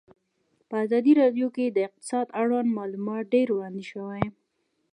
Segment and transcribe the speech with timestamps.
[0.69, 4.25] په ازادي راډیو کې د اقتصاد اړوند معلومات ډېر وړاندې شوي.